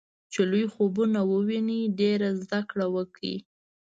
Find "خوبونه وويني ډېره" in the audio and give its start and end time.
0.73-2.29